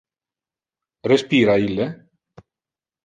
Respira 1.11 1.59
ille? 1.67 1.87